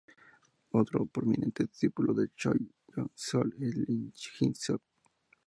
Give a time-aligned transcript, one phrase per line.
[0.71, 2.59] Otro prominente discípulo de Choi
[2.97, 4.81] Yong Sul es Lim Hyun Soo.